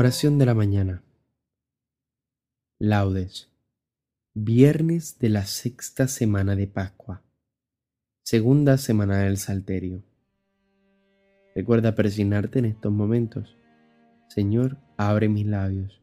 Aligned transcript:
Oración 0.00 0.38
de 0.38 0.46
la 0.46 0.54
mañana. 0.54 1.02
Laudes. 2.78 3.50
Viernes 4.32 5.18
de 5.18 5.28
la 5.28 5.44
sexta 5.44 6.08
semana 6.08 6.56
de 6.56 6.66
Pascua. 6.66 7.22
Segunda 8.22 8.78
semana 8.78 9.18
del 9.18 9.36
Salterio. 9.36 10.02
Recuerda 11.54 11.94
persignarte 11.94 12.60
en 12.60 12.64
estos 12.64 12.90
momentos. 12.90 13.58
Señor, 14.28 14.78
abre 14.96 15.28
mis 15.28 15.44
labios 15.44 16.00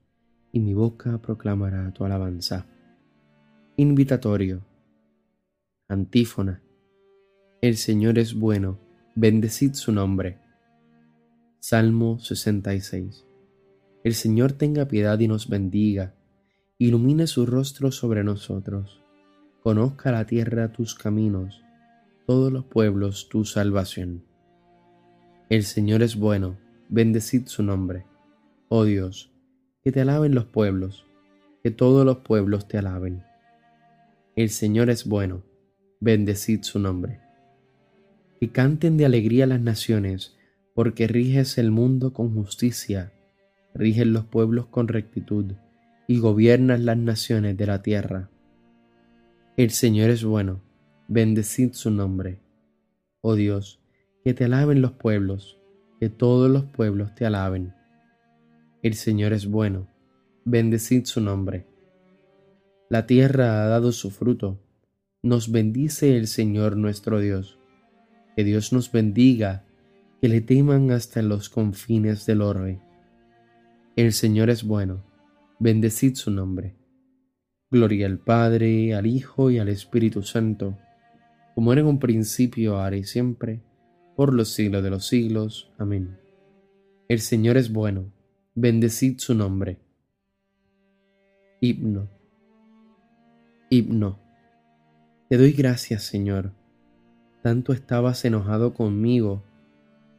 y 0.51 0.59
mi 0.59 0.75
boca 0.75 1.17
proclamará 1.17 1.91
tu 1.91 2.05
alabanza. 2.05 2.67
Invitatorio. 3.77 4.63
Antífona. 5.87 6.61
El 7.61 7.77
Señor 7.77 8.19
es 8.19 8.35
bueno, 8.35 8.77
bendecid 9.15 9.73
su 9.73 9.91
nombre. 9.91 10.37
Salmo 11.57 12.19
66. 12.19 13.26
El 14.07 14.15
Señor 14.15 14.53
tenga 14.53 14.87
piedad 14.87 15.19
y 15.19 15.27
nos 15.27 15.49
bendiga, 15.49 16.13
ilumine 16.77 17.27
su 17.27 17.45
rostro 17.45 17.91
sobre 17.91 18.23
nosotros, 18.23 19.03
conozca 19.61 20.13
la 20.13 20.25
tierra 20.25 20.71
tus 20.71 20.95
caminos, 20.95 21.61
todos 22.25 22.49
los 22.49 22.63
pueblos 22.63 23.27
tu 23.27 23.43
salvación. 23.43 24.23
El 25.49 25.63
Señor 25.63 26.03
es 26.03 26.15
bueno, 26.15 26.57
bendecid 26.87 27.47
su 27.47 27.63
nombre. 27.63 28.05
Oh 28.69 28.85
Dios, 28.85 29.33
que 29.83 29.91
te 29.91 29.99
alaben 29.99 30.33
los 30.33 30.45
pueblos, 30.45 31.05
que 31.61 31.71
todos 31.71 32.05
los 32.05 32.19
pueblos 32.19 32.65
te 32.69 32.77
alaben. 32.77 33.25
El 34.37 34.51
Señor 34.51 34.89
es 34.89 35.05
bueno, 35.05 35.43
bendecid 35.99 36.61
su 36.61 36.79
nombre. 36.79 37.19
Que 38.39 38.53
canten 38.53 38.95
de 38.95 39.03
alegría 39.03 39.47
las 39.47 39.59
naciones, 39.59 40.37
porque 40.73 41.09
riges 41.09 41.57
el 41.57 41.71
mundo 41.71 42.13
con 42.13 42.33
justicia 42.33 43.11
rigen 43.77 44.11
los 44.11 44.25
pueblos 44.25 44.65
con 44.65 44.87
rectitud 44.87 45.53
y 46.07 46.19
gobiernas 46.19 46.79
las 46.79 46.97
naciones 46.97 47.55
de 47.57 47.67
la 47.67 47.81
tierra. 47.81 48.29
El 49.55 49.69
Señor 49.69 50.09
es 50.09 50.23
bueno, 50.23 50.61
bendecid 51.07 51.73
su 51.73 51.91
nombre. 51.91 52.39
Oh 53.21 53.35
Dios, 53.35 53.79
que 54.23 54.33
te 54.33 54.45
alaben 54.45 54.81
los 54.81 54.93
pueblos, 54.93 55.59
que 55.99 56.09
todos 56.09 56.49
los 56.49 56.65
pueblos 56.65 57.13
te 57.15 57.25
alaben. 57.25 57.73
El 58.81 58.95
Señor 58.95 59.33
es 59.33 59.47
bueno, 59.47 59.87
bendecid 60.43 61.05
su 61.05 61.21
nombre. 61.21 61.67
La 62.89 63.05
tierra 63.05 63.63
ha 63.63 63.67
dado 63.67 63.91
su 63.91 64.09
fruto, 64.11 64.59
nos 65.21 65.51
bendice 65.51 66.17
el 66.17 66.27
Señor 66.27 66.77
nuestro 66.77 67.19
Dios. 67.19 67.59
Que 68.35 68.43
Dios 68.43 68.71
nos 68.71 68.91
bendiga, 68.91 69.65
que 70.21 70.29
le 70.29 70.41
teman 70.41 70.91
hasta 70.91 71.21
los 71.21 71.49
confines 71.49 72.25
del 72.25 72.41
orbe. 72.41 72.79
El 73.97 74.13
Señor 74.13 74.51
es 74.51 74.63
bueno, 74.63 75.03
bendecid 75.57 76.13
su 76.13 76.29
nombre. 76.29 76.75
Gloria 77.71 78.05
al 78.05 78.19
Padre, 78.19 78.93
al 78.93 79.07
Hijo 79.07 79.49
y 79.49 79.57
al 79.57 79.69
Espíritu 79.69 80.21
Santo, 80.21 80.77
como 81.55 81.73
era 81.73 81.81
en 81.81 81.87
un 81.87 81.97
principio, 81.97 82.77
ahora 82.77 82.95
y 82.95 83.03
siempre, 83.03 83.63
por 84.15 84.35
los 84.35 84.49
siglos 84.49 84.83
de 84.83 84.91
los 84.91 85.07
siglos. 85.07 85.73
Amén. 85.79 86.15
El 87.09 87.21
Señor 87.21 87.57
es 87.57 87.73
bueno, 87.73 88.13
bendecid 88.53 89.17
su 89.17 89.33
nombre. 89.33 89.79
Himno. 91.59 92.07
Himno. 93.71 94.19
Te 95.27 95.37
doy 95.37 95.53
gracias, 95.53 96.03
Señor. 96.03 96.53
Tanto 97.41 97.73
estabas 97.73 98.23
enojado 98.25 98.75
conmigo. 98.75 99.43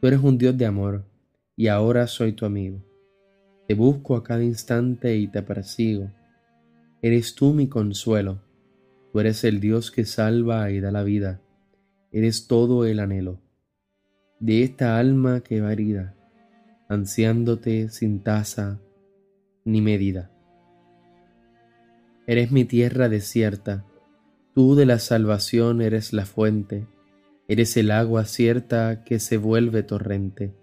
Tú 0.01 0.07
eres 0.07 0.19
un 0.19 0.37
Dios 0.37 0.57
de 0.57 0.65
amor, 0.65 1.05
y 1.55 1.67
ahora 1.67 2.07
soy 2.07 2.33
tu 2.33 2.45
amigo. 2.45 2.88
Te 3.69 3.75
busco 3.75 4.15
a 4.15 4.23
cada 4.23 4.43
instante 4.43 5.15
y 5.15 5.27
te 5.27 5.43
persigo. 5.43 6.09
Eres 7.03 7.35
tú 7.35 7.53
mi 7.53 7.67
consuelo. 7.67 8.41
Tú 9.13 9.19
eres 9.19 9.43
el 9.43 9.59
Dios 9.59 9.91
que 9.91 10.05
salva 10.05 10.71
y 10.71 10.79
da 10.79 10.89
la 10.89 11.03
vida. 11.03 11.39
Eres 12.11 12.47
todo 12.47 12.87
el 12.87 12.99
anhelo 12.99 13.39
de 14.39 14.63
esta 14.63 14.97
alma 14.97 15.41
que 15.41 15.61
va 15.61 15.71
herida, 15.71 16.15
ansiándote 16.87 17.89
sin 17.89 18.23
tasa 18.23 18.79
ni 19.65 19.81
medida. 19.81 20.31
Eres 22.25 22.51
mi 22.51 22.65
tierra 22.65 23.07
desierta, 23.07 23.85
tú 24.55 24.73
de 24.73 24.87
la 24.87 24.97
salvación 24.97 25.83
eres 25.83 26.11
la 26.11 26.25
fuente, 26.25 26.87
eres 27.47 27.77
el 27.77 27.91
agua 27.91 28.25
cierta 28.25 29.03
que 29.03 29.19
se 29.19 29.37
vuelve 29.37 29.83
torrente 29.83 30.55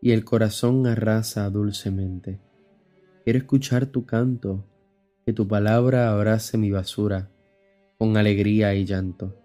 y 0.00 0.12
el 0.12 0.24
corazón 0.24 0.86
arrasa 0.86 1.48
dulcemente. 1.50 2.40
Quiero 3.24 3.38
escuchar 3.38 3.86
tu 3.86 4.06
canto, 4.06 4.64
que 5.26 5.32
tu 5.32 5.46
palabra 5.46 6.10
abrace 6.10 6.56
mi 6.56 6.70
basura 6.70 7.30
con 7.98 8.16
alegría 8.16 8.74
y 8.74 8.84
llanto. 8.84 9.36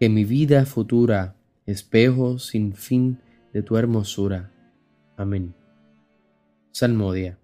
Que 0.00 0.08
mi 0.08 0.24
vida 0.24 0.66
futura, 0.66 1.36
espejo 1.66 2.38
sin 2.38 2.74
fin 2.74 3.20
de 3.52 3.62
tu 3.62 3.76
hermosura. 3.76 4.52
Amén. 5.16 5.54
Salmodia. 6.72 7.38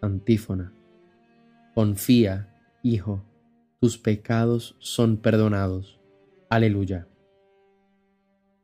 Antífona. 0.00 0.72
Confía, 1.74 2.48
Hijo, 2.82 3.22
tus 3.80 3.98
pecados 3.98 4.74
son 4.80 5.18
perdonados. 5.18 6.00
Aleluya. 6.48 7.06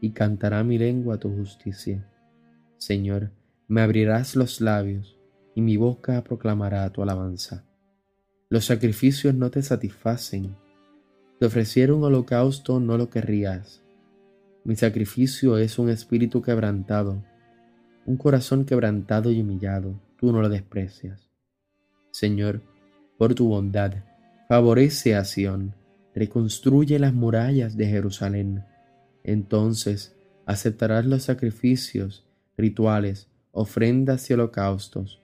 y 0.00 0.10
cantará 0.10 0.64
mi 0.64 0.78
lengua 0.78 1.18
tu 1.18 1.30
justicia. 1.34 2.06
Señor, 2.78 3.30
me 3.68 3.82
abrirás 3.82 4.36
los 4.36 4.60
labios, 4.60 5.16
y 5.54 5.62
mi 5.62 5.76
boca 5.76 6.22
proclamará 6.24 6.90
tu 6.90 7.02
alabanza. 7.02 7.64
Los 8.48 8.64
sacrificios 8.64 9.34
no 9.34 9.50
te 9.50 9.62
satisfacen. 9.62 10.56
Te 11.38 11.46
ofrecieron 11.46 12.02
holocausto, 12.02 12.80
no 12.80 12.96
lo 12.96 13.10
querrías 13.10 13.82
mi 14.62 14.76
sacrificio 14.76 15.56
es 15.56 15.78
un 15.78 15.88
espíritu 15.88 16.42
quebrantado, 16.42 17.24
un 18.04 18.18
corazón 18.18 18.66
quebrantado 18.66 19.30
y 19.30 19.40
humillado, 19.40 19.98
tú 20.18 20.32
no 20.32 20.42
lo 20.42 20.50
desprecias. 20.50 21.30
Señor, 22.10 22.60
por 23.16 23.34
tu 23.34 23.48
bondad, 23.48 24.04
favorece 24.48 25.16
a 25.16 25.24
Sión, 25.24 25.74
reconstruye 26.14 26.98
las 26.98 27.14
murallas 27.14 27.76
de 27.76 27.86
Jerusalén. 27.86 28.64
Entonces 29.24 30.16
aceptarás 30.46 31.06
los 31.06 31.24
sacrificios, 31.24 32.26
rituales, 32.56 33.30
ofrendas 33.52 34.28
y 34.30 34.34
holocaustos. 34.34 35.22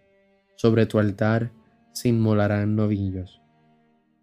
Sobre 0.57 0.87
tu 0.87 0.99
altar 0.99 1.53
se 1.93 2.09
inmolarán 2.09 2.77
novillos. 2.77 3.41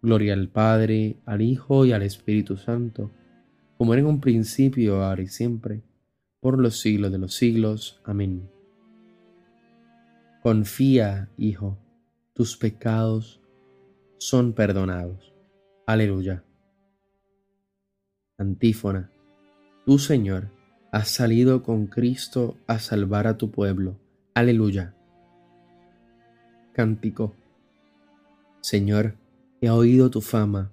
Gloria 0.02 0.34
al 0.34 0.48
Padre, 0.48 1.18
al 1.24 1.42
Hijo 1.42 1.86
y 1.86 1.92
al 1.92 2.02
Espíritu 2.02 2.56
Santo 2.56 3.10
como 3.76 3.92
era 3.92 4.00
en 4.00 4.06
un 4.06 4.20
principio, 4.20 5.02
ahora 5.02 5.22
y 5.22 5.26
siempre, 5.26 5.82
por 6.40 6.60
los 6.60 6.80
siglos 6.80 7.10
de 7.10 7.18
los 7.18 7.34
siglos. 7.34 8.00
Amén. 8.04 8.50
Confía, 10.42 11.30
Hijo, 11.36 11.78
tus 12.34 12.56
pecados 12.56 13.40
son 14.18 14.52
perdonados. 14.52 15.34
Aleluya. 15.86 16.44
Antífona. 18.38 19.10
Tú, 19.84 19.98
Señor, 19.98 20.48
has 20.92 21.08
salido 21.08 21.62
con 21.62 21.86
Cristo 21.86 22.56
a 22.66 22.78
salvar 22.78 23.26
a 23.26 23.36
tu 23.36 23.50
pueblo. 23.50 23.98
Aleluya. 24.32 24.94
Cántico. 26.72 27.34
Señor, 28.62 29.16
he 29.60 29.68
oído 29.68 30.10
tu 30.10 30.22
fama, 30.22 30.72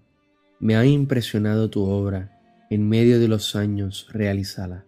me 0.59 0.75
ha 0.75 0.85
impresionado 0.85 1.69
tu 1.69 1.83
obra 1.83 2.39
en 2.69 2.87
medio 2.87 3.19
de 3.19 3.27
los 3.27 3.57
años 3.57 4.07
realízala. 4.13 4.85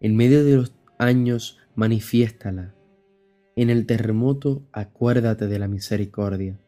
En 0.00 0.16
medio 0.16 0.44
de 0.44 0.56
los 0.56 0.74
años 0.98 1.58
manifiéstala. 1.76 2.74
En 3.54 3.70
el 3.70 3.86
terremoto 3.86 4.66
acuérdate 4.72 5.46
de 5.46 5.58
la 5.60 5.68
misericordia. 5.68 6.58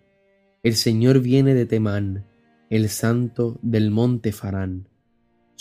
El 0.62 0.76
Señor 0.76 1.20
viene 1.20 1.54
de 1.54 1.66
Temán, 1.66 2.24
el 2.70 2.88
santo 2.88 3.58
del 3.62 3.90
monte 3.90 4.30
Farán. 4.30 4.91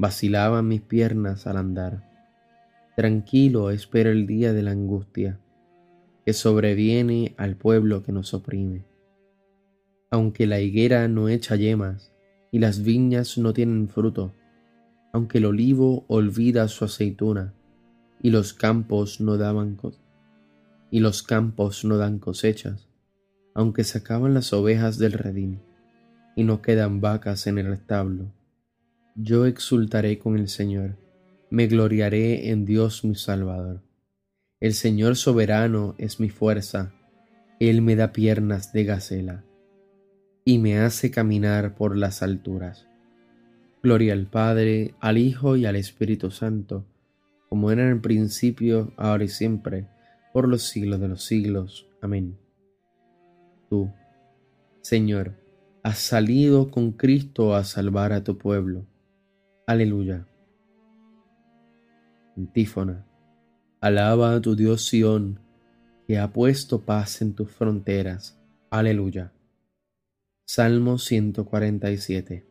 Vacilaban 0.00 0.68
mis 0.68 0.80
piernas 0.80 1.48
al 1.48 1.56
andar. 1.56 2.08
Tranquilo 2.96 3.72
espero 3.72 4.10
el 4.10 4.28
día 4.28 4.52
de 4.52 4.62
la 4.62 4.70
angustia 4.70 5.40
que 6.24 6.32
sobreviene 6.34 7.34
al 7.36 7.56
pueblo 7.56 8.04
que 8.04 8.12
nos 8.12 8.32
oprime. 8.32 8.84
Aunque 10.12 10.46
la 10.46 10.60
higuera 10.60 11.08
no 11.08 11.28
echa 11.28 11.56
yemas, 11.56 12.14
y 12.52 12.60
las 12.60 12.84
viñas 12.84 13.38
no 13.38 13.52
tienen 13.52 13.88
fruto, 13.88 14.32
aunque 15.12 15.38
el 15.38 15.46
olivo 15.46 16.04
olvida 16.06 16.68
su 16.68 16.84
aceituna, 16.84 17.54
y 18.22 18.30
los 18.30 18.54
campos 18.54 19.20
no 19.20 19.36
daban 19.36 19.76
y 20.92 21.00
los 21.00 21.24
campos 21.24 21.84
no 21.84 21.96
dan 21.96 22.20
cosechas, 22.20 22.88
aunque 23.52 23.82
se 23.82 24.00
las 24.34 24.52
ovejas 24.52 24.96
del 24.96 25.14
redín, 25.14 25.60
y 26.36 26.44
no 26.44 26.62
quedan 26.62 27.00
vacas 27.00 27.48
en 27.48 27.58
el 27.58 27.72
establo. 27.72 28.37
Yo 29.20 29.46
exultaré 29.46 30.20
con 30.20 30.38
el 30.38 30.46
Señor, 30.46 30.96
me 31.50 31.66
gloriaré 31.66 32.50
en 32.50 32.64
Dios 32.64 33.04
mi 33.04 33.16
Salvador. 33.16 33.82
El 34.60 34.74
Señor 34.74 35.16
soberano 35.16 35.96
es 35.98 36.20
mi 36.20 36.28
fuerza, 36.28 36.94
Él 37.58 37.82
me 37.82 37.96
da 37.96 38.12
piernas 38.12 38.72
de 38.72 38.84
gacela 38.84 39.44
y 40.44 40.58
me 40.58 40.78
hace 40.78 41.10
caminar 41.10 41.74
por 41.74 41.96
las 41.96 42.22
alturas. 42.22 42.86
Gloria 43.82 44.12
al 44.12 44.26
Padre, 44.26 44.94
al 45.00 45.18
Hijo 45.18 45.56
y 45.56 45.66
al 45.66 45.74
Espíritu 45.74 46.30
Santo, 46.30 46.86
como 47.48 47.72
era 47.72 47.82
en 47.82 47.88
el 47.88 48.00
principio, 48.00 48.92
ahora 48.96 49.24
y 49.24 49.28
siempre, 49.28 49.88
por 50.32 50.46
los 50.46 50.62
siglos 50.62 51.00
de 51.00 51.08
los 51.08 51.24
siglos. 51.24 51.88
Amén. 52.00 52.38
Tú, 53.68 53.90
Señor, 54.80 55.34
has 55.82 55.98
salido 55.98 56.70
con 56.70 56.92
Cristo 56.92 57.56
a 57.56 57.64
salvar 57.64 58.12
a 58.12 58.22
tu 58.22 58.38
pueblo. 58.38 58.86
Aleluya. 59.68 60.26
Antífona. 62.38 63.04
Alaba 63.82 64.34
a 64.34 64.40
tu 64.40 64.56
Dios 64.56 64.86
Sión, 64.86 65.40
que 66.06 66.18
ha 66.18 66.32
puesto 66.32 66.86
paz 66.86 67.20
en 67.20 67.34
tus 67.34 67.50
fronteras. 67.50 68.40
Aleluya. 68.70 69.30
Salmo 70.46 70.96
147 70.96 72.46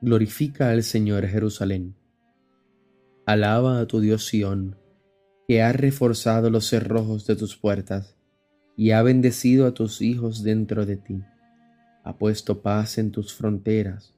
Glorifica 0.00 0.70
al 0.70 0.82
Señor 0.82 1.24
Jerusalén. 1.28 1.94
Alaba 3.24 3.78
a 3.78 3.86
tu 3.86 4.00
Dios 4.00 4.26
Sión, 4.26 4.76
que 5.46 5.62
ha 5.62 5.72
reforzado 5.72 6.50
los 6.50 6.66
cerrojos 6.66 7.28
de 7.28 7.36
tus 7.36 7.56
puertas 7.56 8.16
y 8.76 8.90
ha 8.90 9.02
bendecido 9.02 9.68
a 9.68 9.72
tus 9.72 10.02
hijos 10.02 10.42
dentro 10.42 10.84
de 10.84 10.96
ti. 10.96 11.22
Ha 12.02 12.18
puesto 12.18 12.60
paz 12.60 12.98
en 12.98 13.12
tus 13.12 13.32
fronteras, 13.32 14.17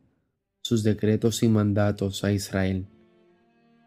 sus 0.71 0.83
decretos 0.83 1.43
y 1.43 1.49
mandatos 1.49 2.23
a 2.23 2.31
Israel. 2.31 2.87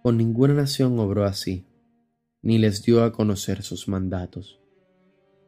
Con 0.03 0.19
ninguna 0.19 0.53
nación 0.53 0.99
obró 0.99 1.25
así, 1.25 1.65
ni 2.43 2.59
les 2.59 2.83
dio 2.83 3.05
a 3.05 3.11
conocer 3.11 3.63
sus 3.63 3.89
mandatos. 3.89 4.61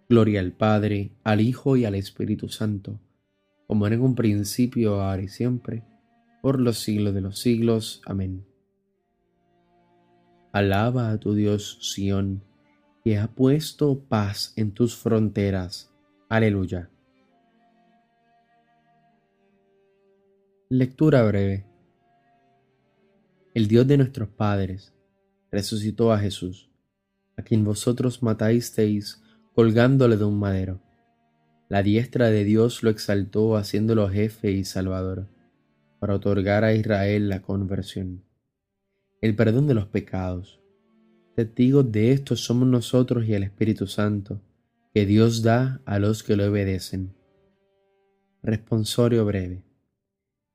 Gloria 0.09 0.41
al 0.41 0.53
Padre, 0.53 1.13
al 1.25 1.43
Hijo 1.43 1.77
y 1.77 1.85
al 1.85 1.95
Espíritu 1.95 2.49
Santo, 2.49 3.03
como 3.67 3.87
era 3.87 3.97
en 3.97 4.01
un 4.01 4.15
principio, 4.15 5.03
ahora 5.03 5.21
y 5.21 5.29
siempre, 5.29 5.85
por 6.41 6.59
los 6.59 6.79
siglos 6.79 7.13
de 7.13 7.21
los 7.21 7.39
siglos. 7.39 8.01
Amén. 8.07 8.47
Alaba 10.53 11.11
a 11.11 11.21
tu 11.21 11.35
Dios 11.35 11.77
Sión, 11.83 12.45
que 13.05 13.19
ha 13.19 13.29
puesto 13.29 14.01
paz 14.09 14.55
en 14.57 14.73
tus 14.73 14.97
fronteras. 14.97 15.93
Aleluya. 16.31 16.89
Lectura 20.69 21.23
breve. 21.23 21.65
El 23.55 23.69
Dios 23.69 23.87
de 23.87 23.99
nuestros 23.99 24.29
padres 24.29 24.93
resucitó 25.53 26.13
a 26.13 26.19
Jesús, 26.19 26.69
a 27.37 27.43
quien 27.43 27.63
vosotros 27.63 28.21
matasteis 28.21 29.23
colgándole 29.55 30.17
de 30.17 30.25
un 30.25 30.41
madero. 30.41 30.83
La 31.69 31.85
diestra 31.85 32.31
de 32.31 32.43
Dios 32.43 32.83
lo 32.83 32.91
exaltó 32.91 33.57
haciéndolo 33.57 34.09
jefe 34.09 34.51
y 34.51 34.65
salvador, 34.65 35.29
para 36.01 36.17
otorgar 36.17 36.65
a 36.65 36.75
Israel 36.75 37.29
la 37.29 37.43
conversión. 37.43 38.25
el 39.21 39.37
perdón 39.37 39.69
de 39.69 39.75
los 39.75 39.87
pecados. 39.87 40.61
Testigos 41.37 41.93
de 41.93 42.11
esto 42.11 42.35
somos 42.35 42.67
nosotros 42.67 43.25
y 43.25 43.35
el 43.35 43.45
Espíritu 43.45 43.87
Santo, 43.87 44.43
que 44.93 45.07
Dios 45.07 45.45
da 45.45 45.81
a 45.85 46.01
los 46.01 46.25
que 46.25 46.35
lo 46.35 46.51
obedecen. 46.51 47.15
Responsorio 48.43 49.25
breve. 49.25 49.66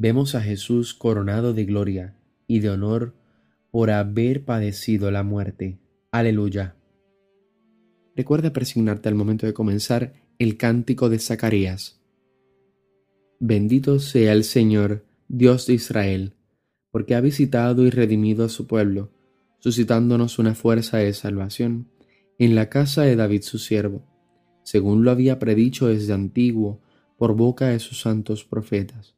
Vemos 0.00 0.36
a 0.36 0.40
Jesús 0.40 0.94
coronado 0.94 1.54
de 1.54 1.64
gloria 1.64 2.14
y 2.46 2.60
de 2.60 2.70
honor 2.70 3.16
por 3.72 3.90
haber 3.90 4.44
padecido 4.44 5.10
la 5.10 5.24
muerte. 5.24 5.80
Aleluya. 6.12 6.76
Recuerda 8.14 8.52
presignarte 8.52 9.08
al 9.08 9.16
momento 9.16 9.44
de 9.44 9.54
comenzar 9.54 10.12
el 10.38 10.56
cántico 10.56 11.08
de 11.08 11.18
Zacarías. 11.18 12.00
Bendito 13.40 13.98
sea 13.98 14.34
el 14.34 14.44
Señor, 14.44 15.04
Dios 15.26 15.66
de 15.66 15.74
Israel, 15.74 16.34
porque 16.92 17.16
ha 17.16 17.20
visitado 17.20 17.84
y 17.84 17.90
redimido 17.90 18.44
a 18.44 18.48
su 18.48 18.68
pueblo, 18.68 19.10
suscitándonos 19.58 20.38
una 20.38 20.54
fuerza 20.54 20.98
de 20.98 21.12
salvación 21.12 21.88
en 22.38 22.54
la 22.54 22.68
casa 22.68 23.02
de 23.02 23.16
David 23.16 23.42
su 23.42 23.58
siervo, 23.58 24.06
según 24.62 25.02
lo 25.02 25.10
había 25.10 25.40
predicho 25.40 25.88
desde 25.88 26.12
antiguo 26.12 26.80
por 27.16 27.34
boca 27.34 27.70
de 27.70 27.80
sus 27.80 28.00
santos 28.00 28.44
profetas. 28.44 29.17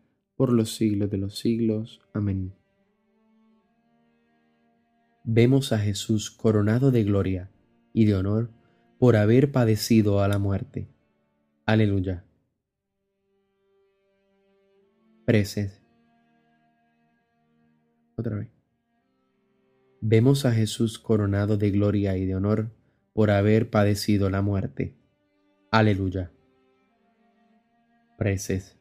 por 0.41 0.53
los 0.53 0.73
siglos 0.73 1.07
de 1.11 1.19
los 1.19 1.37
siglos. 1.37 2.01
Amén 2.15 2.51
vemos 5.23 5.71
a 5.71 5.77
Jesús 5.77 6.31
coronado 6.31 6.89
de 6.89 7.03
gloria 7.03 7.51
y 7.93 8.05
de 8.05 8.15
honor 8.15 8.49
por 8.97 9.15
haber 9.15 9.51
padecido 9.51 10.23
a 10.23 10.27
la 10.27 10.39
muerte. 10.39 10.87
Aleluya. 11.67 12.25
Preces. 15.25 15.83
Otra 18.15 18.37
vez. 18.37 18.49
Vemos 20.01 20.45
a 20.45 20.53
Jesús 20.53 20.97
coronado 20.97 21.55
de 21.55 21.69
gloria 21.69 22.17
y 22.17 22.25
de 22.25 22.35
honor 22.35 22.71
por 23.13 23.29
haber 23.29 23.69
padecido 23.69 24.31
la 24.31 24.41
muerte. 24.41 24.95
Aleluya. 25.69 26.31
Preces. 28.17 28.80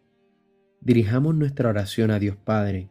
Dirijamos 0.83 1.35
nuestra 1.35 1.69
oración 1.69 2.11
a 2.11 2.19
Dios 2.19 2.37
Padre 2.37 2.89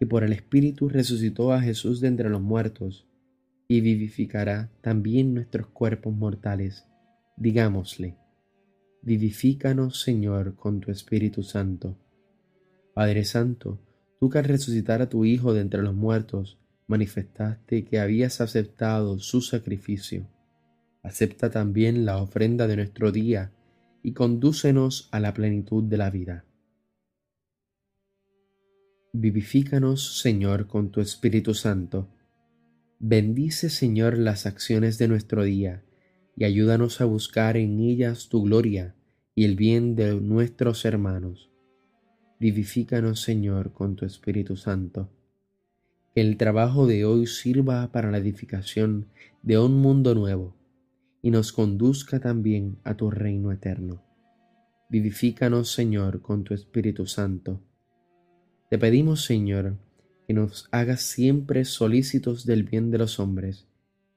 que 0.00 0.06
por 0.06 0.24
el 0.24 0.32
Espíritu 0.32 0.88
resucitó 0.88 1.52
a 1.52 1.60
Jesús 1.60 2.00
de 2.00 2.08
entre 2.08 2.28
los 2.28 2.42
muertos 2.42 3.06
y 3.68 3.80
vivificará 3.80 4.72
también 4.80 5.32
nuestros 5.32 5.68
cuerpos 5.68 6.12
mortales. 6.12 6.88
Digámosle, 7.36 8.16
vivifícanos 9.02 10.02
Señor 10.02 10.56
con 10.56 10.80
tu 10.80 10.90
Espíritu 10.90 11.44
Santo. 11.44 11.96
Padre 12.94 13.24
Santo, 13.24 13.80
tú 14.18 14.28
que 14.28 14.38
al 14.38 14.44
resucitar 14.44 15.00
a 15.00 15.08
tu 15.08 15.24
Hijo 15.24 15.54
de 15.54 15.60
entre 15.60 15.82
los 15.82 15.94
muertos, 15.94 16.58
manifestaste 16.88 17.84
que 17.84 18.00
habías 18.00 18.40
aceptado 18.40 19.20
su 19.20 19.40
sacrificio. 19.40 20.26
Acepta 21.04 21.50
también 21.50 22.04
la 22.04 22.18
ofrenda 22.18 22.66
de 22.66 22.76
nuestro 22.76 23.12
día 23.12 23.52
y 24.02 24.12
condúcenos 24.12 25.08
a 25.12 25.20
la 25.20 25.32
plenitud 25.32 25.84
de 25.84 25.96
la 25.96 26.10
vida. 26.10 26.44
Vivifícanos, 29.16 30.18
Señor, 30.18 30.66
con 30.66 30.90
tu 30.90 31.00
Espíritu 31.00 31.54
Santo. 31.54 32.08
Bendice, 32.98 33.70
Señor, 33.70 34.18
las 34.18 34.44
acciones 34.44 34.98
de 34.98 35.06
nuestro 35.06 35.44
día 35.44 35.84
y 36.36 36.42
ayúdanos 36.42 37.00
a 37.00 37.04
buscar 37.04 37.56
en 37.56 37.78
ellas 37.78 38.28
tu 38.28 38.42
gloria 38.42 38.96
y 39.36 39.44
el 39.44 39.54
bien 39.54 39.94
de 39.94 40.20
nuestros 40.20 40.84
hermanos. 40.84 41.48
Vivifícanos, 42.40 43.20
Señor, 43.20 43.72
con 43.72 43.94
tu 43.94 44.04
Espíritu 44.04 44.56
Santo. 44.56 45.08
Que 46.12 46.20
el 46.20 46.36
trabajo 46.36 46.88
de 46.88 47.04
hoy 47.04 47.28
sirva 47.28 47.92
para 47.92 48.10
la 48.10 48.18
edificación 48.18 49.06
de 49.42 49.60
un 49.60 49.80
mundo 49.80 50.16
nuevo 50.16 50.56
y 51.22 51.30
nos 51.30 51.52
conduzca 51.52 52.18
también 52.18 52.78
a 52.82 52.96
tu 52.96 53.12
reino 53.12 53.52
eterno. 53.52 54.02
Vivifícanos, 54.90 55.70
Señor, 55.70 56.20
con 56.20 56.42
tu 56.42 56.52
Espíritu 56.52 57.06
Santo 57.06 57.60
te 58.74 58.78
pedimos, 58.78 59.24
Señor, 59.24 59.78
que 60.26 60.34
nos 60.34 60.68
hagas 60.72 61.00
siempre 61.00 61.64
solícitos 61.64 62.44
del 62.44 62.64
bien 62.64 62.90
de 62.90 62.98
los 62.98 63.20
hombres 63.20 63.68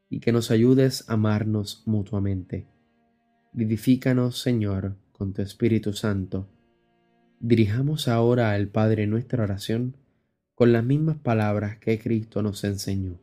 y 0.10 0.20
que 0.20 0.32
nos 0.32 0.50
ayudes 0.50 1.08
a 1.08 1.14
amarnos 1.14 1.84
mutuamente. 1.86 2.68
Vivifícanos, 3.54 4.42
Señor, 4.42 4.98
con 5.12 5.32
tu 5.34 5.44
Espíritu 5.44 5.94
Santo. 5.94 6.50
Dirijamos 7.40 8.08
ahora 8.08 8.54
al 8.54 8.68
Padre 8.70 9.06
nuestra 9.06 9.44
oración 9.44 9.96
con 10.56 10.74
las 10.74 10.84
mismas 10.84 11.18
palabras 11.18 11.78
que 11.78 12.00
Cristo 12.00 12.42
nos 12.42 12.64
enseñó. 12.64 13.22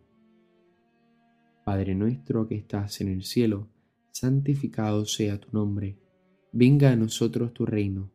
Padre 1.64 1.97
nuestro 1.97 2.47
que 2.47 2.55
estás 2.55 3.00
en 3.00 3.09
el 3.09 3.25
cielo, 3.25 3.67
santificado 4.12 5.05
sea 5.05 5.41
tu 5.41 5.49
nombre. 5.50 5.99
Venga 6.53 6.93
a 6.93 6.97
nosotros 6.97 7.53
tu 7.53 7.67
reino 7.67 8.13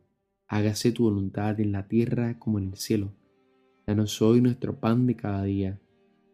hágase 0.50 0.90
tu 0.90 1.04
voluntad 1.04 1.60
en 1.60 1.70
la 1.70 1.86
tierra 1.86 2.36
como 2.40 2.58
en 2.58 2.70
el 2.70 2.76
cielo. 2.76 3.12
Danos 3.86 4.20
hoy 4.20 4.40
nuestro 4.40 4.80
pan 4.80 5.06
de 5.06 5.14
cada 5.14 5.44
día. 5.44 5.78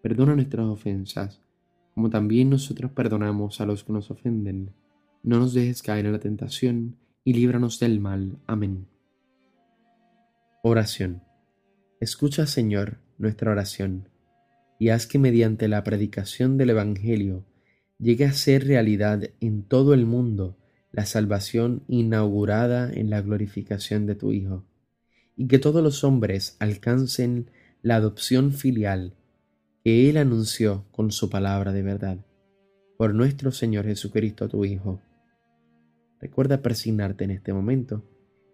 Perdona 0.02 0.34
nuestras 0.34 0.64
ofensas, 0.66 1.42
como 1.94 2.08
también 2.08 2.48
nosotros 2.48 2.90
perdonamos 2.92 3.60
a 3.60 3.66
los 3.66 3.84
que 3.84 3.92
nos 3.92 4.10
ofenden. 4.10 4.70
No 5.22 5.38
nos 5.38 5.52
dejes 5.52 5.82
caer 5.82 6.06
en 6.06 6.12
la 6.12 6.18
tentación, 6.18 6.96
y 7.24 7.34
líbranos 7.34 7.78
del 7.78 8.00
mal. 8.00 8.38
Amén. 8.46 8.86
Oración. 10.62 11.22
Escucha, 12.00 12.46
Señor, 12.46 12.98
nuestra 13.18 13.50
oración, 13.50 14.08
y 14.78 14.88
haz 14.88 15.06
que 15.06 15.18
mediante 15.18 15.68
la 15.68 15.84
predicación 15.84 16.56
del 16.56 16.70
Evangelio 16.70 17.44
llegue 17.98 18.24
a 18.24 18.32
ser 18.32 18.66
realidad 18.66 19.24
en 19.40 19.62
todo 19.62 19.92
el 19.92 20.06
mundo 20.06 20.56
la 20.96 21.04
salvación 21.04 21.82
inaugurada 21.88 22.90
en 22.90 23.10
la 23.10 23.20
glorificación 23.20 24.06
de 24.06 24.14
tu 24.14 24.32
Hijo, 24.32 24.64
y 25.36 25.46
que 25.46 25.58
todos 25.58 25.82
los 25.82 26.04
hombres 26.04 26.56
alcancen 26.58 27.50
la 27.82 27.96
adopción 27.96 28.50
filial 28.50 29.12
que 29.84 30.08
Él 30.08 30.16
anunció 30.16 30.86
con 30.92 31.12
su 31.12 31.28
palabra 31.28 31.74
de 31.74 31.82
verdad. 31.82 32.24
Por 32.96 33.14
nuestro 33.14 33.52
Señor 33.52 33.84
Jesucristo, 33.84 34.48
tu 34.48 34.64
Hijo. 34.64 35.02
Recuerda 36.18 36.62
persignarte 36.62 37.24
en 37.24 37.32
este 37.32 37.52
momento. 37.52 38.02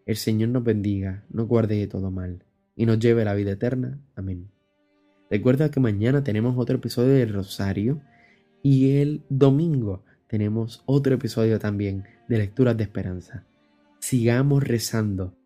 El 0.05 0.17
Señor 0.17 0.49
nos 0.49 0.65
bendiga, 0.65 1.25
nos 1.31 1.47
guarde 1.47 1.77
de 1.77 1.87
todo 1.87 2.11
mal, 2.11 2.45
y 2.75 2.87
nos 2.87 2.99
lleve 2.99 3.23
a 3.23 3.27
la 3.27 3.35
vida 3.35 3.53
eterna. 3.53 4.01
Amén. 4.17 4.51
Recuerda 5.31 5.71
que 5.71 5.79
mañana 5.79 6.25
tenemos 6.25 6.59
otro 6.59 6.75
episodio 6.75 7.13
del 7.13 7.33
Rosario 7.33 8.03
y 8.65 8.97
el 8.97 9.23
domingo 9.29 10.03
tenemos 10.33 10.83
otro 10.87 11.15
episodio 11.17 11.59
también 11.59 12.05
de 12.27 12.39
Lecturas 12.39 12.75
de 12.75 12.85
Esperanza. 12.85 13.45
Sigamos 13.99 14.65
rezando 14.65 15.37